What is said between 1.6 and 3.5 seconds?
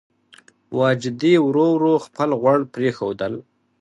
ورو خپل غوړ پرېښودل.